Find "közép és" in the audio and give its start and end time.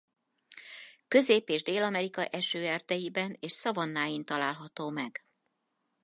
1.07-1.63